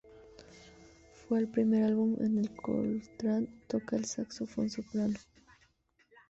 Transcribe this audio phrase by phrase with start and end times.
[1.13, 5.19] Fue el primer álbum en el que Coltrane toca el saxofón soprano.